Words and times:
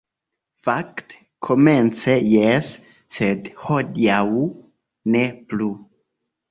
Fakte 0.67 1.19
komence 1.49 2.15
jes, 2.31 2.73
sed 3.19 3.53
hodiaŭ 3.67 4.21
ne 5.17 5.27
plu. 5.53 5.73